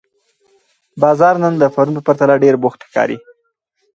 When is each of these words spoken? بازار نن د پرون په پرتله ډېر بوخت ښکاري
بازار 1.01 1.35
نن 1.43 1.53
د 1.59 1.63
پرون 1.73 1.95
په 1.97 2.01
پرتله 2.07 2.35
ډېر 2.43 2.55
بوخت 2.61 2.79
ښکاري 2.87 3.17